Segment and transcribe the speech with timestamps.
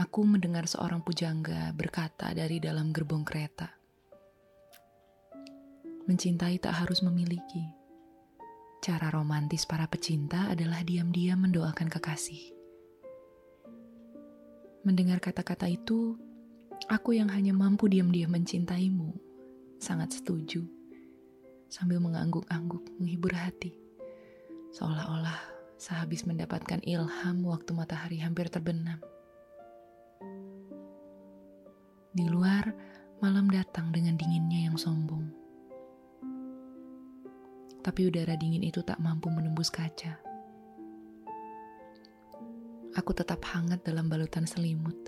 [0.00, 3.68] aku mendengar seorang pujangga berkata dari dalam gerbong kereta.
[6.08, 7.60] Mencintai tak harus memiliki.
[8.80, 12.56] Cara romantis para pecinta adalah diam-diam mendoakan kekasih.
[14.88, 16.16] Mendengar kata-kata itu,
[16.88, 19.12] aku yang hanya mampu diam-diam mencintaimu,
[19.76, 20.64] sangat setuju.
[21.68, 23.76] Sambil mengangguk-angguk menghibur hati.
[24.72, 25.36] Seolah-olah
[25.76, 28.96] sehabis mendapatkan ilham waktu matahari hampir terbenam.
[32.20, 32.68] Di luar,
[33.24, 35.24] malam datang dengan dinginnya yang sombong.
[37.80, 40.20] Tapi udara dingin itu tak mampu menembus kaca.
[42.92, 45.00] Aku tetap hangat dalam balutan selimut.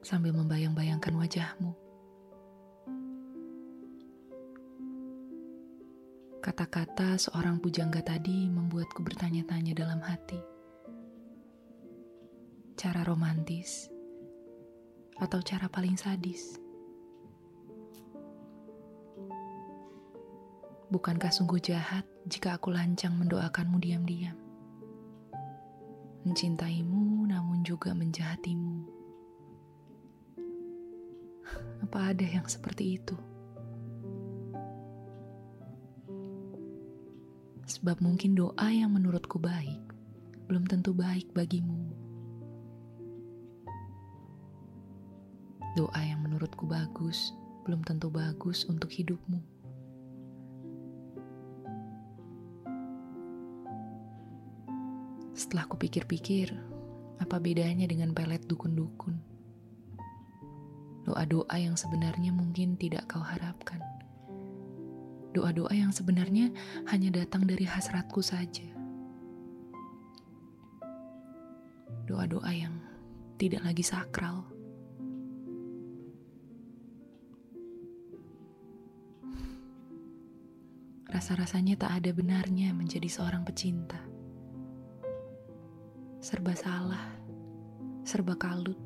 [0.00, 1.76] Sambil membayang-bayangkan wajahmu.
[6.40, 10.40] Kata-kata seorang pujangga tadi membuatku bertanya-tanya dalam hati.
[12.80, 13.92] Cara romantis
[15.16, 16.60] atau cara paling sadis?
[20.86, 24.38] Bukankah sungguh jahat jika aku lancang mendoakanmu diam-diam?
[26.22, 28.86] Mencintaimu namun juga menjahatimu.
[31.82, 33.18] Apa ada yang seperti itu?
[37.66, 39.82] Sebab mungkin doa yang menurutku baik
[40.46, 42.05] belum tentu baik bagimu.
[45.76, 47.36] Doa yang menurutku bagus
[47.68, 49.36] belum tentu bagus untuk hidupmu.
[55.36, 56.48] Setelah kupikir-pikir,
[57.20, 59.20] apa bedanya dengan pelet dukun-dukun?
[61.04, 63.84] Doa-doa yang sebenarnya mungkin tidak kau harapkan.
[65.36, 66.56] Doa-doa yang sebenarnya
[66.88, 68.64] hanya datang dari hasratku saja.
[72.08, 72.80] Doa-doa yang
[73.36, 74.55] tidak lagi sakral.
[81.16, 83.96] Rasa-rasanya tak ada benarnya menjadi seorang pecinta.
[86.20, 87.08] Serba salah,
[88.04, 88.76] serba kalut.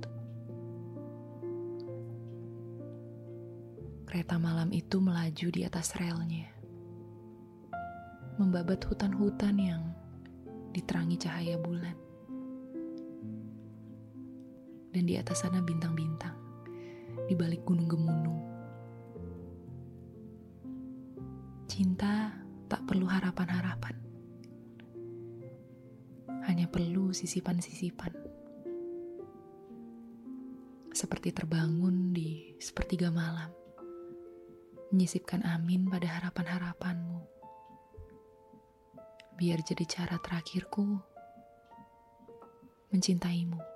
[4.06, 6.46] Kereta malam itu melaju di atas relnya,
[8.38, 9.82] membabat hutan-hutan yang
[10.70, 11.98] diterangi cahaya bulan.
[14.94, 16.38] Dan di atas sana bintang-bintang,
[17.26, 18.49] di balik gunung gemunung
[21.70, 22.34] Cinta
[22.66, 23.94] tak perlu harapan-harapan.
[26.50, 28.10] Hanya perlu sisipan-sisipan.
[30.90, 33.54] Seperti terbangun di sepertiga malam.
[34.90, 37.22] Menyisipkan amin pada harapan-harapanmu.
[39.38, 40.98] Biar jadi cara terakhirku
[42.90, 43.69] mencintaimu.